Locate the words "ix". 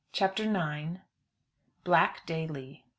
0.45-0.97